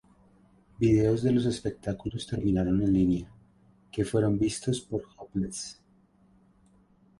Videos 0.79 1.21
de 1.21 1.31
los 1.31 1.45
espectáculos 1.45 2.25
terminaron 2.25 2.81
en 2.81 2.91
línea, 2.91 3.31
que 3.91 4.03
fueron 4.03 4.39
vistos 4.39 4.81
por 4.81 5.03
Hopeless. 5.15 5.79